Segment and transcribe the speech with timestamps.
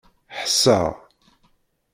[0.39, 0.87] Ḥesseɣ.